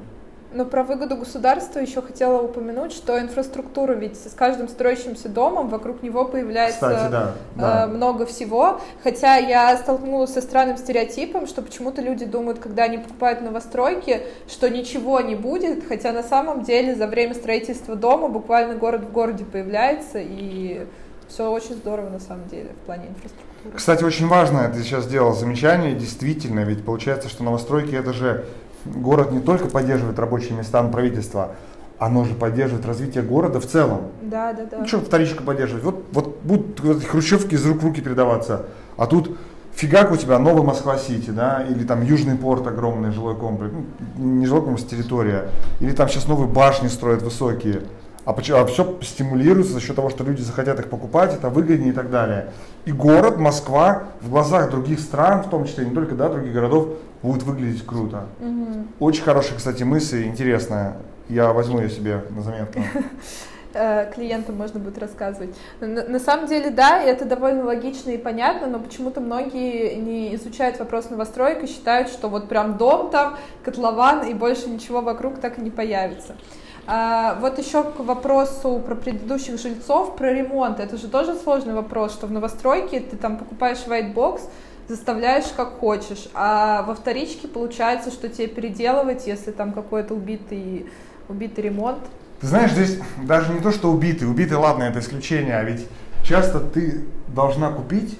Но 0.55 0.63
про 0.63 0.83
выгоду 0.83 1.17
государства 1.17 1.79
еще 1.79 2.01
хотела 2.01 2.41
упомянуть, 2.41 2.93
что 2.93 3.19
инфраструктура 3.19 3.91
ведь 3.91 4.15
с 4.15 4.33
каждым 4.33 4.69
строящимся 4.69 5.27
домом 5.27 5.67
вокруг 5.67 6.01
него 6.01 6.23
появляется 6.23 6.79
Кстати, 6.79 7.11
да, 7.11 7.31
э, 7.55 7.59
да. 7.59 7.87
много 7.87 8.25
всего. 8.25 8.79
Хотя 9.03 9.35
я 9.35 9.75
столкнулась 9.75 10.31
со 10.31 10.39
странным 10.39 10.77
стереотипом, 10.77 11.45
что 11.47 11.61
почему-то 11.61 12.01
люди 12.01 12.23
думают, 12.23 12.59
когда 12.59 12.83
они 12.83 12.99
покупают 12.99 13.41
новостройки, 13.41 14.21
что 14.47 14.69
ничего 14.69 15.19
не 15.19 15.35
будет, 15.35 15.85
хотя 15.85 16.13
на 16.13 16.23
самом 16.23 16.63
деле 16.63 16.95
за 16.95 17.07
время 17.07 17.33
строительства 17.33 17.97
дома 17.97 18.29
буквально 18.29 18.75
город 18.75 19.01
в 19.01 19.11
городе 19.11 19.43
появляется 19.43 20.19
и 20.21 20.87
все 21.27 21.51
очень 21.51 21.75
здорово 21.75 22.09
на 22.09 22.19
самом 22.21 22.47
деле 22.47 22.69
в 22.81 22.85
плане 22.85 23.07
инфраструктуры. 23.09 23.54
Кстати, 23.73 24.03
очень 24.03 24.27
важно, 24.27 24.69
ты 24.69 24.83
сейчас 24.83 25.05
сделал 25.05 25.33
замечание, 25.33 25.95
действительно, 25.95 26.61
ведь 26.61 26.83
получается, 26.83 27.29
что 27.29 27.43
новостройки 27.43 27.95
это 27.95 28.13
же 28.13 28.45
город 28.85 29.31
не 29.31 29.39
только 29.39 29.65
поддерживает 29.65 30.19
рабочие 30.19 30.57
места 30.57 30.81
на 30.83 30.89
правительства, 30.89 31.51
оно 31.97 32.25
же 32.25 32.33
поддерживает 32.35 32.85
развитие 32.85 33.23
города 33.23 33.59
в 33.59 33.65
целом. 33.65 34.11
Да, 34.21 34.53
да, 34.53 34.65
да. 34.65 34.77
Ну 34.79 34.87
что 34.87 34.99
вторичку 34.99 35.43
поддерживать? 35.43 35.83
Вот, 35.83 36.05
вот 36.11 36.39
будут 36.43 36.79
вот 36.81 37.03
хрущевки 37.03 37.55
из 37.55 37.65
рук 37.65 37.81
в 37.81 37.85
руки 37.85 38.01
передаваться, 38.01 38.65
а 38.97 39.07
тут 39.07 39.37
фигак 39.73 40.11
у 40.11 40.17
тебя 40.17 40.37
новый 40.39 40.63
Москва-Сити, 40.63 41.29
да, 41.29 41.65
или 41.67 41.83
там 41.83 42.03
Южный 42.03 42.35
порт 42.35 42.67
огромный 42.67 43.11
жилой 43.11 43.35
комплекс, 43.35 43.73
ну, 44.17 44.25
не 44.25 44.45
жилой 44.45 44.61
комплекс, 44.61 44.87
территория, 44.89 45.49
или 45.79 45.91
там 45.91 46.09
сейчас 46.09 46.27
новые 46.27 46.47
башни 46.47 46.87
строят 46.87 47.21
высокие, 47.21 47.83
а, 48.25 48.33
почему, 48.33 48.57
а 48.57 48.65
все 48.65 48.97
стимулируется 49.01 49.73
за 49.73 49.79
счет 49.79 49.95
того, 49.95 50.09
что 50.09 50.23
люди 50.23 50.41
захотят 50.41 50.79
их 50.79 50.89
покупать, 50.89 51.33
это 51.33 51.49
выгоднее 51.49 51.91
и 51.91 51.93
так 51.93 52.09
далее. 52.09 52.47
И 52.85 52.91
город, 52.91 53.37
Москва, 53.37 54.05
в 54.21 54.29
глазах 54.29 54.71
других 54.71 54.99
стран, 54.99 55.43
в 55.43 55.49
том 55.49 55.65
числе 55.65 55.85
не 55.85 55.93
только 55.93 56.15
да, 56.15 56.29
других 56.29 56.51
городов, 56.51 56.89
будет 57.21 57.43
выглядеть 57.43 57.85
круто. 57.85 58.25
Угу. 58.41 58.87
Очень 58.99 59.23
хорошая, 59.23 59.57
кстати, 59.57 59.83
мысль, 59.83 60.23
интересная. 60.25 60.97
Я 61.29 61.53
возьму 61.53 61.79
ее 61.79 61.89
себе 61.89 62.23
на 62.29 62.41
заметку. 62.41 62.79
Э, 63.77 64.09
клиентам 64.15 64.55
можно 64.55 64.79
будет 64.79 64.97
рассказывать. 64.99 65.53
На, 65.81 66.07
на 66.07 66.19
самом 66.19 66.47
деле, 66.47 66.69
да, 66.69 67.03
это 67.03 67.25
довольно 67.25 67.65
логично 67.65 68.11
и 68.11 68.17
понятно, 68.17 68.67
но 68.67 68.79
почему-то 68.79 69.19
многие 69.19 69.95
не 69.95 70.33
изучают 70.35 70.79
вопрос 70.79 71.09
новостроек 71.09 71.61
и 71.61 71.67
считают, 71.67 72.07
что 72.07 72.29
вот 72.29 72.47
прям 72.47 72.77
дом 72.77 73.09
там, 73.09 73.35
котлован 73.65 74.29
и 74.29 74.33
больше 74.33 74.69
ничего 74.69 75.01
вокруг 75.01 75.41
так 75.41 75.59
и 75.59 75.61
не 75.61 75.71
появится. 75.71 76.37
А, 76.87 77.37
вот 77.41 77.57
еще 77.57 77.83
к 77.83 77.99
вопросу 77.99 78.81
про 78.85 78.95
предыдущих 78.95 79.59
жильцов, 79.59 80.15
про 80.15 80.31
ремонт. 80.31 80.79
Это 80.79 80.97
же 80.97 81.07
тоже 81.07 81.35
сложный 81.35 81.73
вопрос, 81.73 82.13
что 82.13 82.27
в 82.27 82.31
новостройке 82.31 82.99
ты 82.99 83.17
там 83.17 83.37
покупаешь 83.37 83.79
white 83.87 84.13
box, 84.13 84.41
заставляешь 84.87 85.45
как 85.57 85.79
хочешь, 85.79 86.29
а 86.35 86.83
во 86.83 86.93
вторичке 86.93 87.47
получается, 87.47 88.11
что 88.11 88.29
тебе 88.29 88.47
переделывать, 88.47 89.25
если 89.25 89.51
там 89.51 89.73
какой-то 89.73 90.13
убитый, 90.13 90.85
убитый 91.27 91.63
ремонт. 91.63 91.99
Ты 92.41 92.47
знаешь, 92.47 92.71
здесь 92.71 92.99
даже 93.23 93.51
не 93.51 93.61
то, 93.61 93.71
что 93.71 93.89
убитый. 93.89 94.29
Убитый, 94.29 94.57
ладно, 94.57 94.83
это 94.83 94.99
исключение, 94.99 95.57
а 95.57 95.63
ведь 95.63 95.87
часто 96.23 96.59
ты 96.59 97.03
должна 97.27 97.71
купить 97.71 98.19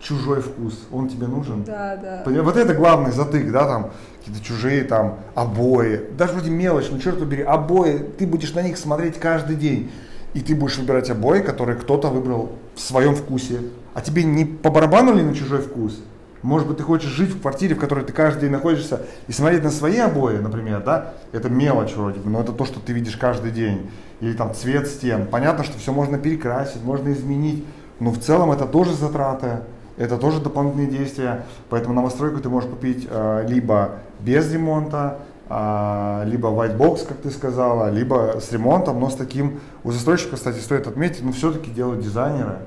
чужой 0.00 0.42
вкус, 0.42 0.86
он 0.92 1.08
тебе 1.08 1.26
нужен. 1.26 1.64
Да, 1.64 1.96
да. 1.96 2.42
Вот 2.42 2.56
это 2.56 2.74
главный 2.74 3.12
затык, 3.12 3.50
да, 3.50 3.66
там 3.66 3.90
какие-то 4.28 4.46
чужие 4.46 4.84
там 4.84 5.20
обои, 5.34 6.02
даже 6.16 6.34
вроде 6.34 6.50
мелочь, 6.50 6.86
ну 6.90 6.98
черт 6.98 7.18
побери, 7.18 7.42
обои, 7.42 7.98
ты 8.18 8.26
будешь 8.26 8.52
на 8.54 8.62
них 8.62 8.76
смотреть 8.76 9.18
каждый 9.18 9.56
день, 9.56 9.90
и 10.34 10.40
ты 10.40 10.54
будешь 10.54 10.76
выбирать 10.76 11.10
обои, 11.10 11.40
которые 11.40 11.78
кто-то 11.78 12.08
выбрал 12.08 12.52
в 12.74 12.80
своем 12.80 13.14
вкусе, 13.14 13.60
а 13.94 14.00
тебе 14.00 14.24
не 14.24 14.44
по 14.44 14.70
барабану 14.70 15.14
ли 15.14 15.22
на 15.22 15.34
чужой 15.34 15.60
вкус? 15.60 16.00
Может 16.42 16.68
быть, 16.68 16.76
ты 16.76 16.84
хочешь 16.84 17.10
жить 17.10 17.30
в 17.30 17.40
квартире, 17.40 17.74
в 17.74 17.80
которой 17.80 18.04
ты 18.04 18.12
каждый 18.12 18.42
день 18.42 18.50
находишься, 18.50 19.02
и 19.26 19.32
смотреть 19.32 19.64
на 19.64 19.70
свои 19.70 19.98
обои, 19.98 20.36
например, 20.36 20.84
да? 20.84 21.14
Это 21.32 21.48
мелочь 21.48 21.96
вроде 21.96 22.20
бы, 22.20 22.30
но 22.30 22.40
это 22.40 22.52
то, 22.52 22.64
что 22.64 22.78
ты 22.78 22.92
видишь 22.92 23.16
каждый 23.16 23.50
день. 23.50 23.90
Или 24.20 24.34
там 24.34 24.54
цвет 24.54 24.86
стен. 24.86 25.26
Понятно, 25.26 25.64
что 25.64 25.78
все 25.78 25.92
можно 25.92 26.16
перекрасить, 26.16 26.84
можно 26.84 27.12
изменить, 27.12 27.64
но 27.98 28.12
в 28.12 28.18
целом 28.18 28.52
это 28.52 28.66
тоже 28.66 28.94
затраты, 28.94 29.62
это 29.98 30.16
тоже 30.16 30.40
дополнительные 30.40 30.88
действия. 30.88 31.44
Поэтому 31.68 31.94
новостройку 31.94 32.40
ты 32.40 32.48
можешь 32.48 32.70
купить 32.70 33.06
э, 33.10 33.46
либо 33.48 33.96
без 34.20 34.52
ремонта, 34.52 35.18
э, 35.48 36.22
либо 36.26 36.48
white 36.48 36.76
box, 36.76 37.06
как 37.06 37.18
ты 37.18 37.30
сказала, 37.30 37.90
либо 37.90 38.36
с 38.40 38.52
ремонтом, 38.52 39.00
но 39.00 39.10
с 39.10 39.16
таким... 39.16 39.60
У 39.84 39.92
застройщика, 39.92 40.36
кстати, 40.36 40.58
стоит 40.58 40.86
отметить, 40.86 41.22
но 41.22 41.32
все-таки 41.32 41.70
делают 41.70 42.00
дизайнеры. 42.00 42.58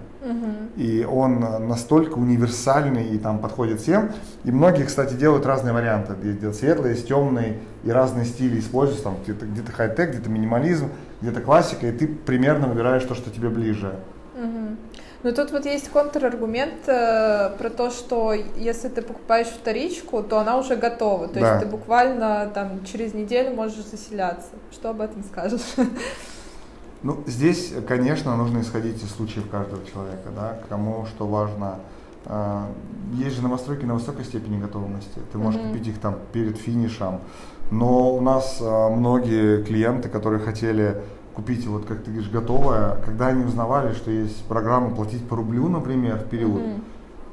И 0.76 1.06
он 1.10 1.40
настолько 1.68 2.14
универсальный 2.14 3.08
и 3.08 3.18
там 3.18 3.40
подходит 3.40 3.82
всем. 3.82 4.12
И 4.44 4.52
многие, 4.52 4.84
кстати, 4.84 5.14
делают 5.14 5.46
разные 5.46 5.74
варианты. 5.74 6.14
Где-то 6.14 6.54
светлые, 6.54 6.94
есть 6.94 7.08
темные, 7.08 7.60
и 7.84 7.92
разные 7.92 8.26
стили 8.26 8.60
используются. 8.60 9.06
Там 9.06 9.18
где-то, 9.24 9.46
где-то 9.46 9.72
хай-тек, 9.72 10.12
где-то 10.12 10.30
минимализм, 10.30 10.90
где-то 11.22 11.42
классика, 11.42 11.88
и 11.88 11.92
ты 11.92 12.08
примерно 12.08 12.68
выбираешь 12.68 13.04
то, 13.04 13.16
что 13.16 13.30
тебе 13.30 13.50
ближе. 13.50 13.96
Угу. 14.36 14.76
Но 15.24 15.32
тут 15.32 15.52
вот 15.52 15.66
есть 15.66 15.90
контраргумент 15.90 16.88
э, 16.88 17.56
про 17.58 17.70
то, 17.70 17.92
что 17.92 18.34
если 18.34 18.90
ты 18.90 19.02
покупаешь 19.02 19.48
вторичку, 19.48 20.24
то 20.24 20.40
она 20.40 20.58
уже 20.58 20.76
готова. 20.76 21.28
То 21.28 21.40
да. 21.40 21.52
есть 21.52 21.64
ты 21.64 21.70
буквально 21.70 22.50
там 22.54 22.84
через 22.86 23.14
неделю 23.14 23.56
можешь 23.56 23.86
заселяться. 23.86 24.50
Что 24.72 24.90
об 24.90 25.02
этом 25.02 25.24
скажешь? 25.24 25.62
Ну, 27.04 27.24
здесь, 27.26 27.74
конечно, 27.88 28.38
нужно 28.38 28.62
исходить 28.62 29.02
из 29.04 29.10
случаев 29.10 29.50
каждого 29.50 29.84
человека, 29.88 30.30
да, 30.36 30.60
кому 30.70 31.08
что 31.08 31.26
важно. 31.26 31.80
А, 32.26 32.68
есть 33.14 33.38
же 33.38 33.42
новостройки 33.42 33.86
на 33.86 33.96
высокой 33.96 34.24
степени 34.24 34.60
готовности. 34.60 35.20
Ты 35.32 35.40
можешь 35.40 35.60
mm-hmm. 35.60 35.72
купить 35.72 35.88
их 35.88 36.00
там 36.00 36.20
перед 36.32 36.58
финишем. 36.58 37.22
Но 37.72 38.14
у 38.14 38.22
нас 38.22 38.60
а, 38.62 38.90
многие 38.90 39.64
клиенты, 39.64 40.10
которые 40.10 40.42
хотели 40.42 41.02
купить, 41.34 41.66
вот 41.68 41.86
как 41.86 42.04
ты 42.04 42.12
говоришь, 42.12 42.30
готовое, 42.30 42.98
когда 43.06 43.28
они 43.28 43.44
узнавали, 43.46 43.94
что 43.94 44.12
есть 44.12 44.44
программа 44.46 44.94
платить 44.94 45.28
по 45.28 45.36
рублю, 45.36 45.68
например, 45.70 46.18
в 46.18 46.26
период, 46.30 46.62
mm-hmm. 46.62 46.82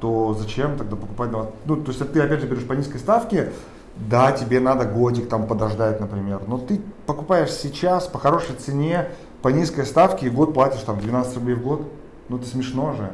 то 0.00 0.34
зачем 0.38 0.76
тогда 0.76 0.96
покупать? 0.96 1.30
Ну, 1.64 1.76
то 1.76 1.90
есть 1.90 2.12
ты 2.12 2.20
опять 2.20 2.40
же 2.40 2.46
берешь 2.46 2.66
по 2.66 2.74
низкой 2.74 2.98
ставке, 2.98 3.52
да, 3.96 4.32
тебе 4.32 4.60
надо 4.60 4.84
годик 4.84 5.28
там 5.28 5.46
подождать, 5.46 6.00
например, 6.00 6.42
но 6.46 6.58
ты 6.58 6.80
покупаешь 7.06 7.50
сейчас 7.50 8.06
по 8.06 8.18
хорошей 8.18 8.54
цене, 8.54 9.08
по 9.42 9.48
низкой 9.48 9.84
ставке 9.84 10.26
и 10.26 10.30
год 10.30 10.54
платишь 10.54 10.80
там 10.80 11.00
12 11.00 11.34
рублей 11.36 11.54
в 11.54 11.62
год. 11.62 11.82
Ну 12.28 12.36
это 12.36 12.46
смешно 12.46 12.94
же. 12.94 13.10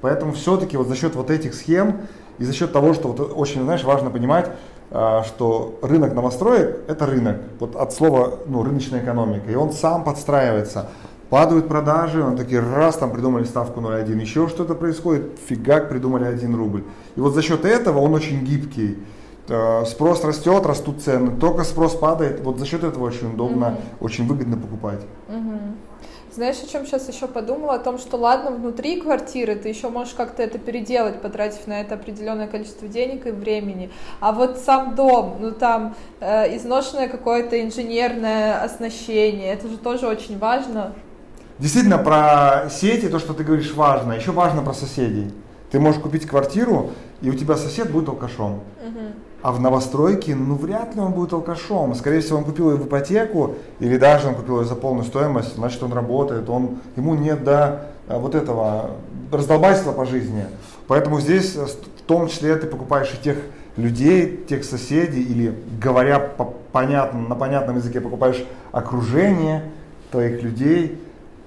Поэтому 0.00 0.32
все-таки 0.32 0.76
вот 0.76 0.88
за 0.88 0.96
счет 0.96 1.14
вот 1.14 1.30
этих 1.30 1.54
схем 1.54 2.02
и 2.38 2.44
за 2.44 2.52
счет 2.52 2.72
того, 2.72 2.94
что 2.94 3.08
вот 3.08 3.32
очень, 3.36 3.62
знаешь, 3.62 3.84
важно 3.84 4.10
понимать, 4.10 4.50
что 4.90 5.78
рынок 5.82 6.14
новостроек– 6.14 6.80
это 6.88 7.04
рынок, 7.04 7.36
вот 7.60 7.76
от 7.76 7.92
слова 7.92 8.38
ну, 8.46 8.62
рыночная 8.62 9.02
экономика, 9.02 9.50
и 9.50 9.54
он 9.54 9.72
сам 9.72 10.02
подстраивается. 10.02 10.88
Падают 11.30 11.68
продажи, 11.68 12.22
он 12.22 12.38
такие 12.38 12.60
раз 12.60 12.96
там 12.96 13.10
придумали 13.10 13.44
ставку 13.44 13.80
0,1, 13.80 14.18
еще 14.18 14.48
что-то 14.48 14.74
происходит, 14.74 15.38
фигак 15.46 15.90
придумали 15.90 16.24
1 16.24 16.56
рубль. 16.56 16.84
И 17.16 17.20
вот 17.20 17.34
за 17.34 17.42
счет 17.42 17.66
этого 17.66 17.98
он 17.98 18.14
очень 18.14 18.44
гибкий. 18.46 18.96
Э, 19.48 19.84
спрос 19.84 20.24
растет, 20.24 20.64
растут 20.64 21.02
цены, 21.02 21.38
только 21.38 21.64
спрос 21.64 21.94
падает, 21.94 22.40
вот 22.40 22.58
за 22.58 22.64
счет 22.64 22.82
этого 22.82 23.04
очень 23.04 23.34
удобно, 23.34 23.64
mm 23.64 23.76
очень 24.00 24.26
выгодно 24.26 24.56
покупать. 24.56 25.00
mm 25.28 25.87
Знаешь, 26.38 26.62
о 26.62 26.68
чем 26.68 26.86
сейчас 26.86 27.08
еще 27.12 27.26
подумала? 27.26 27.74
О 27.74 27.78
том, 27.80 27.98
что 27.98 28.16
ладно, 28.16 28.52
внутри 28.52 29.00
квартиры 29.00 29.56
ты 29.56 29.70
еще 29.70 29.88
можешь 29.88 30.14
как-то 30.14 30.40
это 30.40 30.56
переделать, 30.56 31.20
потратив 31.20 31.66
на 31.66 31.80
это 31.80 31.96
определенное 31.96 32.46
количество 32.46 32.86
денег 32.86 33.26
и 33.26 33.32
времени. 33.32 33.90
А 34.20 34.30
вот 34.30 34.56
сам 34.58 34.94
дом, 34.94 35.38
ну 35.40 35.50
там 35.50 35.96
э, 36.20 36.56
изношенное 36.56 37.08
какое-то 37.08 37.60
инженерное 37.60 38.62
оснащение, 38.62 39.52
это 39.52 39.66
же 39.66 39.78
тоже 39.78 40.06
очень 40.06 40.38
важно. 40.38 40.92
Действительно, 41.58 41.98
про 41.98 42.70
сети, 42.70 43.08
то, 43.08 43.18
что 43.18 43.34
ты 43.34 43.42
говоришь, 43.42 43.74
важно. 43.74 44.12
Еще 44.12 44.30
важно 44.30 44.62
про 44.62 44.74
соседей. 44.74 45.32
Ты 45.72 45.80
можешь 45.80 46.00
купить 46.00 46.24
квартиру, 46.24 46.92
и 47.20 47.30
у 47.30 47.34
тебя 47.34 47.56
сосед 47.56 47.90
будет 47.90 48.10
алкашом. 48.10 48.60
Угу. 48.86 49.27
А 49.40 49.52
в 49.52 49.60
новостройке, 49.60 50.34
ну, 50.34 50.56
вряд 50.56 50.96
ли 50.96 51.00
он 51.00 51.12
будет 51.12 51.32
алкашом. 51.32 51.94
Скорее 51.94 52.20
всего, 52.20 52.38
он 52.38 52.44
купил 52.44 52.70
ее 52.70 52.76
в 52.76 52.86
ипотеку, 52.86 53.54
или 53.78 53.96
даже 53.96 54.28
он 54.28 54.34
купил 54.34 54.60
ее 54.60 54.66
за 54.66 54.74
полную 54.74 55.04
стоимость, 55.04 55.54
значит, 55.54 55.80
он 55.82 55.92
работает, 55.92 56.48
он, 56.50 56.78
ему 56.96 57.14
нет 57.14 57.44
до 57.44 57.86
а, 58.08 58.18
вот 58.18 58.34
этого 58.34 58.90
раздолбайства 59.30 59.92
по 59.92 60.06
жизни. 60.06 60.44
Поэтому 60.88 61.20
здесь 61.20 61.54
э, 61.54 61.66
в 61.66 62.02
том 62.06 62.28
числе 62.28 62.56
ты 62.56 62.66
покупаешь 62.66 63.12
и 63.14 63.22
тех 63.22 63.36
людей, 63.76 64.44
тех 64.48 64.64
соседей, 64.64 65.22
или 65.22 65.54
говоря 65.80 66.18
по 66.18 66.52
понятным, 66.72 67.28
на 67.28 67.36
понятном 67.36 67.76
языке, 67.76 68.00
покупаешь 68.00 68.44
окружение 68.72 69.62
твоих 70.10 70.42
людей, 70.42 70.98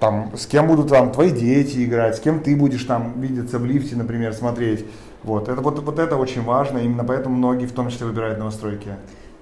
там, 0.02 0.32
с 0.36 0.46
кем 0.46 0.66
будут 0.66 0.88
там 0.88 1.12
твои 1.12 1.30
дети 1.30 1.84
играть, 1.84 2.16
с 2.16 2.20
кем 2.20 2.40
ты 2.40 2.56
будешь 2.56 2.82
там 2.82 3.20
видеться 3.20 3.60
в 3.60 3.64
лифте, 3.64 3.94
например, 3.94 4.32
смотреть. 4.32 4.84
Вот, 5.22 5.48
это, 5.48 5.60
вот, 5.60 5.78
вот 5.78 6.00
это 6.00 6.16
очень 6.16 6.42
важно, 6.42 6.78
именно 6.78 7.04
поэтому 7.04 7.36
многие 7.36 7.66
в 7.66 7.72
том 7.72 7.88
числе 7.88 8.06
выбирают 8.06 8.36
новостройки. 8.36 8.88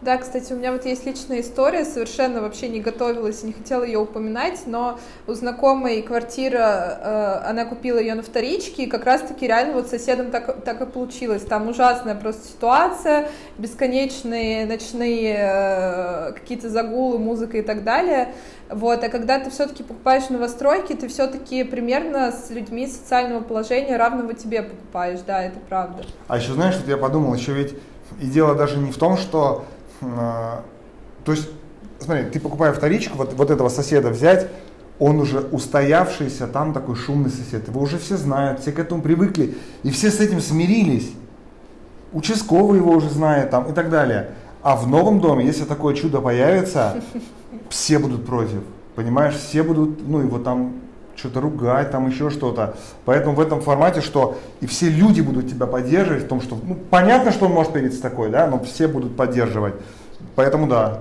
Да, 0.03 0.17
кстати, 0.17 0.55
у 0.55 0.57
меня 0.57 0.73
вот 0.73 0.87
есть 0.87 1.05
личная 1.05 1.43
история, 1.43 1.85
совершенно 1.85 2.41
вообще 2.41 2.69
не 2.69 2.81
готовилась, 2.81 3.43
не 3.43 3.53
хотела 3.53 3.85
ее 3.85 3.99
упоминать, 3.99 4.63
но 4.65 4.99
у 5.27 5.35
знакомой 5.35 6.01
квартира, 6.01 6.99
э, 7.45 7.49
она 7.49 7.67
купила 7.67 7.99
ее 7.99 8.15
на 8.15 8.23
вторичке, 8.23 8.85
и 8.85 8.87
как 8.87 9.05
раз-таки 9.05 9.47
реально 9.47 9.75
вот 9.75 9.89
соседом 9.89 10.31
так, 10.31 10.65
так 10.65 10.81
и 10.81 10.87
получилось. 10.87 11.43
Там 11.43 11.69
ужасная 11.69 12.15
просто 12.15 12.49
ситуация, 12.49 13.29
бесконечные 13.59 14.65
ночные 14.65 15.37
э, 15.39 16.33
какие-то 16.33 16.71
загулы, 16.71 17.19
музыка 17.19 17.59
и 17.59 17.63
так 17.63 17.85
далее. 17.85 18.33
Вот, 18.71 19.05
а 19.05 19.09
когда 19.11 19.39
ты 19.39 19.51
все-таки 19.51 19.83
покупаешь 19.83 20.31
новостройки, 20.31 20.95
ты 20.95 21.09
все-таки 21.09 21.63
примерно 21.63 22.33
с 22.33 22.49
людьми 22.49 22.87
социального 22.87 23.43
положения 23.43 23.99
равного 23.99 24.33
тебе 24.33 24.63
покупаешь, 24.63 25.21
да, 25.27 25.43
это 25.43 25.59
правда. 25.69 26.05
А 26.27 26.39
еще 26.39 26.55
знаешь, 26.55 26.77
что 26.77 26.89
я 26.89 26.97
подумал, 26.97 27.35
еще 27.35 27.53
ведь 27.53 27.75
и 28.19 28.27
дело 28.27 28.55
даже 28.55 28.79
не 28.79 28.93
в 28.93 28.97
том, 28.97 29.17
что 29.17 29.65
то 30.01 30.65
есть, 31.27 31.49
смотри, 31.99 32.25
ты 32.25 32.41
покупая 32.41 32.73
вторичку, 32.73 33.17
вот, 33.17 33.35
вот 33.35 33.51
этого 33.51 33.69
соседа 33.69 34.09
взять, 34.11 34.49
он 34.99 35.19
уже 35.19 35.41
устоявшийся, 35.41 36.47
там 36.47 36.73
такой 36.73 36.95
шумный 36.95 37.31
сосед. 37.31 37.69
Его 37.69 37.81
уже 37.81 37.99
все 37.99 38.17
знают, 38.17 38.61
все 38.61 38.73
к 38.73 38.79
этому 38.79 39.03
привыкли, 39.03 39.57
и 39.83 39.91
все 39.91 40.11
с 40.11 40.21
этим 40.21 40.41
смирились. 40.41 41.11
Участковый 42.13 42.79
его 42.79 42.93
уже 42.93 43.09
знает 43.09 43.51
там 43.51 43.71
и 43.71 43.73
так 43.73 43.89
далее. 43.89 44.31
А 44.63 44.77
в 44.77 44.87
новом 44.89 45.21
доме, 45.21 45.47
если 45.47 45.65
такое 45.65 45.95
чудо 45.95 46.21
появится, 46.21 47.03
все 47.71 47.99
будут 47.99 48.27
против. 48.27 48.61
Понимаешь, 48.95 49.35
все 49.35 49.63
будут, 49.63 50.07
ну, 50.07 50.21
его 50.21 50.39
там 50.39 50.75
что-то 51.21 51.41
ругать, 51.41 51.91
там 51.91 52.09
еще 52.09 52.31
что-то. 52.31 52.75
Поэтому 53.05 53.35
в 53.37 53.41
этом 53.41 53.61
формате, 53.61 54.01
что 54.01 54.39
и 54.61 54.67
все 54.67 54.89
люди 54.89 55.21
будут 55.21 55.49
тебя 55.49 55.67
поддерживать 55.67 56.25
в 56.25 56.29
том, 56.29 56.41
что, 56.41 56.59
ну, 56.63 56.75
понятно, 56.75 57.31
что 57.31 57.47
он 57.47 57.53
может 57.53 57.73
появиться 57.73 58.03
такой, 58.03 58.31
да, 58.31 58.47
но 58.47 58.59
все 58.61 58.89
будут 58.89 59.17
поддерживать. 59.17 59.75
Поэтому 60.35 60.67
да, 60.67 61.01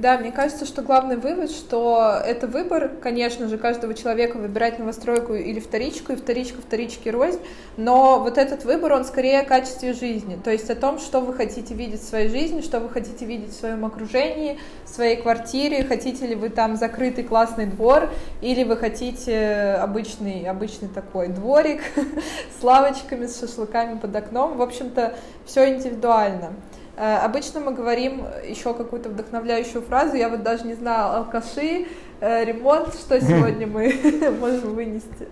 да, 0.00 0.16
мне 0.16 0.32
кажется, 0.32 0.64
что 0.64 0.80
главный 0.80 1.16
вывод, 1.16 1.50
что 1.50 2.18
это 2.24 2.46
выбор, 2.46 2.90
конечно 3.02 3.48
же, 3.48 3.58
каждого 3.58 3.92
человека 3.92 4.38
выбирать 4.38 4.78
новостройку 4.78 5.34
или 5.34 5.60
вторичку, 5.60 6.12
и 6.12 6.16
вторичка 6.16 6.62
вторички 6.62 7.10
рознь, 7.10 7.38
но 7.76 8.18
вот 8.18 8.38
этот 8.38 8.64
выбор, 8.64 8.94
он 8.94 9.04
скорее 9.04 9.40
о 9.40 9.44
качестве 9.44 9.92
жизни, 9.92 10.38
то 10.42 10.50
есть 10.50 10.70
о 10.70 10.74
том, 10.74 10.98
что 10.98 11.20
вы 11.20 11.34
хотите 11.34 11.74
видеть 11.74 12.00
в 12.00 12.08
своей 12.08 12.30
жизни, 12.30 12.62
что 12.62 12.80
вы 12.80 12.88
хотите 12.88 13.26
видеть 13.26 13.50
в 13.50 13.58
своем 13.58 13.84
окружении, 13.84 14.58
в 14.86 14.88
своей 14.88 15.16
квартире, 15.16 15.84
хотите 15.84 16.26
ли 16.26 16.34
вы 16.34 16.48
там 16.48 16.76
закрытый 16.76 17.24
классный 17.24 17.66
двор, 17.66 18.08
или 18.40 18.64
вы 18.64 18.78
хотите 18.78 19.76
обычный, 19.82 20.48
обычный 20.48 20.88
такой 20.88 21.28
дворик 21.28 21.82
с 22.58 22.62
лавочками, 22.62 23.26
с 23.26 23.38
шашлыками 23.38 23.98
под 23.98 24.16
окном, 24.16 24.56
в 24.56 24.62
общем-то, 24.62 25.12
все 25.44 25.74
индивидуально. 25.74 26.54
Э, 27.00 27.16
обычно 27.16 27.60
мы 27.60 27.72
говорим 27.72 28.26
еще 28.46 28.74
какую-то 28.74 29.08
вдохновляющую 29.08 29.80
фразу, 29.80 30.16
я 30.16 30.28
вот 30.28 30.42
даже 30.42 30.66
не 30.66 30.74
знаю, 30.74 31.16
алкаши, 31.16 31.86
э, 32.20 32.44
ремонт, 32.44 32.92
что 32.92 33.18
сегодня 33.22 33.66
мы 33.66 33.94
можем 34.38 34.74
вынести. 34.74 35.26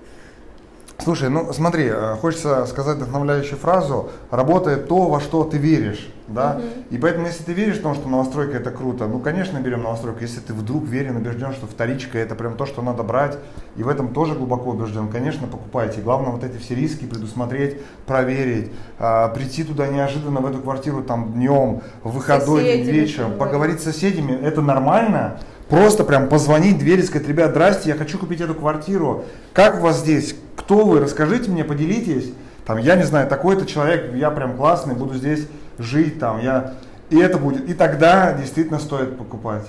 Слушай, 1.01 1.31
ну 1.31 1.53
смотри, 1.53 1.85
э, 1.87 2.17
хочется 2.21 2.67
сказать 2.67 2.97
вдохновляющую 2.97 3.57
фразу. 3.57 4.11
Работает 4.33 4.89
то, 4.89 5.09
во 5.09 5.21
что 5.21 5.45
ты 5.45 5.57
веришь, 5.57 6.13
да? 6.27 6.57
Угу. 6.59 6.97
И 6.97 6.99
поэтому, 6.99 7.27
если 7.27 7.45
ты 7.45 7.53
веришь 7.53 7.77
в 7.77 7.83
том, 7.83 7.95
что 7.95 8.09
новостройка 8.09 8.57
это 8.57 8.73
круто, 8.73 9.07
ну, 9.07 9.21
конечно, 9.21 9.59
берем 9.59 9.85
новостройку. 9.85 10.21
Если 10.23 10.41
ты 10.41 10.53
вдруг 10.53 10.85
верен, 10.89 11.17
убежден, 11.17 11.53
что 11.53 11.69
вторичка 11.69 12.19
это 12.19 12.35
прям 12.35 12.57
то, 12.57 12.67
что 12.67 12.83
надо 12.83 13.05
брать, 13.05 13.39
и 13.77 13.85
в 13.85 13.89
этом 13.89 14.09
тоже 14.13 14.35
глубоко 14.35 14.71
убежден, 14.71 15.09
конечно, 15.09 15.47
покупайте. 15.47 16.01
Главное 16.01 16.33
вот 16.33 16.43
эти 16.43 16.57
все 16.57 16.75
риски 16.75 17.05
предусмотреть, 17.05 17.81
проверить, 18.05 18.73
а, 18.99 19.29
прийти 19.29 19.63
туда 19.63 19.87
неожиданно 19.87 20.41
в 20.41 20.47
эту 20.47 20.59
квартиру 20.59 21.05
там 21.05 21.33
днем, 21.33 21.81
в 22.03 22.11
выходной, 22.11 22.83
вечером, 22.83 23.39
поговорить 23.39 23.81
с 23.81 23.85
соседями, 23.85 24.33
это 24.33 24.63
нормально. 24.63 25.39
Просто 25.69 26.05
прям 26.05 26.29
позвонить 26.29 26.77
в 26.77 26.79
дверь 26.79 27.01
и 27.01 27.03
сказать, 27.03 27.29
ребят, 27.29 27.51
здрасте, 27.51 27.91
я 27.91 27.95
хочу 27.95 28.19
купить 28.19 28.41
эту 28.41 28.55
квартиру. 28.55 29.25
Как 29.53 29.79
у 29.79 29.81
вас 29.81 30.01
здесь? 30.01 30.35
Кто 30.57 30.87
вы? 30.87 31.01
Расскажите 31.01 31.51
мне, 31.51 31.65
поделитесь. 31.65 32.33
Там, 32.67 32.79
я 32.79 32.97
не 32.97 33.05
знаю, 33.05 33.29
такой-то 33.29 33.67
человек, 33.67 34.15
я 34.15 34.31
прям 34.31 34.57
классный, 34.57 34.95
буду 34.95 35.15
здесь 35.15 35.47
жить, 35.79 36.19
там, 36.19 36.43
я... 36.43 36.75
И 37.11 37.19
это 37.19 37.39
будет. 37.39 37.69
И 37.69 37.75
тогда 37.75 38.33
действительно 38.35 38.79
стоит 38.79 39.17
покупать. 39.17 39.67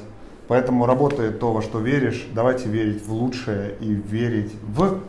Поэтому 0.49 0.85
работает 0.85 1.39
то, 1.39 1.53
во 1.53 1.61
что 1.61 1.79
веришь. 1.79 2.27
Давайте 2.33 2.67
верить 2.67 3.05
в 3.05 3.13
лучшее 3.13 3.75
и 3.79 3.93
верить 3.93 4.51
в 4.63 4.99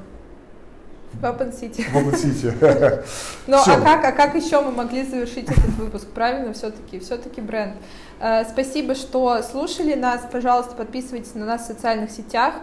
в 1.12 1.24
Open 1.24 1.52
City. 1.52 1.82
В 1.82 1.96
Open 1.96 2.14
City. 2.14 3.04
Ну, 3.46 3.56
а 3.56 3.80
как, 3.80 4.04
а 4.04 4.12
как 4.12 4.34
еще 4.34 4.60
мы 4.60 4.70
могли 4.70 5.04
завершить 5.04 5.50
этот 5.50 5.70
выпуск? 5.78 6.06
Правильно, 6.08 6.52
все-таки, 6.52 7.00
все-таки 7.00 7.40
бренд. 7.40 7.74
Э, 8.20 8.44
спасибо, 8.44 8.94
что 8.94 9.42
слушали 9.42 9.94
нас. 9.94 10.22
Пожалуйста, 10.30 10.74
подписывайтесь 10.76 11.34
на 11.34 11.44
нас 11.44 11.64
в 11.64 11.66
социальных 11.66 12.10
сетях. 12.10 12.54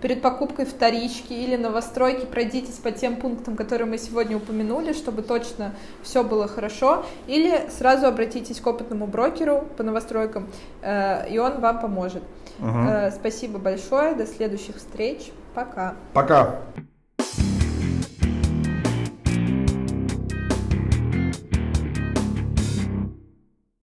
Перед 0.00 0.20
покупкой 0.20 0.64
вторички 0.64 1.32
или 1.32 1.54
новостройки 1.54 2.26
пройдитесь 2.26 2.74
по 2.74 2.90
тем 2.90 3.14
пунктам, 3.14 3.54
которые 3.54 3.86
мы 3.86 3.98
сегодня 3.98 4.36
упомянули, 4.36 4.94
чтобы 4.94 5.22
точно 5.22 5.72
все 6.02 6.24
было 6.24 6.48
хорошо. 6.48 7.06
Или 7.28 7.68
сразу 7.70 8.06
обратитесь 8.06 8.60
к 8.60 8.66
опытному 8.66 9.06
брокеру 9.06 9.64
по 9.76 9.84
новостройкам, 9.84 10.48
э, 10.82 11.30
и 11.30 11.38
он 11.38 11.60
вам 11.60 11.80
поможет. 11.80 12.24
Угу. 12.58 13.12
Спасибо 13.14 13.58
большое. 13.58 14.14
До 14.14 14.26
следующих 14.26 14.76
встреч. 14.76 15.30
Пока. 15.54 15.94
Пока. 16.12 16.58